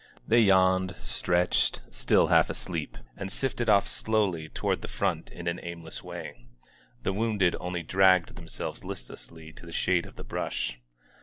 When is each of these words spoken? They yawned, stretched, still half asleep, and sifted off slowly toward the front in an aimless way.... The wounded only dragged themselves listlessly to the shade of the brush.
They 0.27 0.39
yawned, 0.39 0.95
stretched, 0.97 1.81
still 1.91 2.29
half 2.29 2.49
asleep, 2.49 2.97
and 3.15 3.31
sifted 3.31 3.69
off 3.69 3.87
slowly 3.87 4.49
toward 4.49 4.81
the 4.81 4.87
front 4.87 5.29
in 5.29 5.45
an 5.47 5.59
aimless 5.61 6.01
way.... 6.01 6.47
The 7.03 7.13
wounded 7.13 7.55
only 7.59 7.83
dragged 7.83 8.35
themselves 8.35 8.83
listlessly 8.83 9.53
to 9.53 9.65
the 9.67 9.71
shade 9.71 10.07
of 10.07 10.15
the 10.15 10.23
brush. 10.23 10.79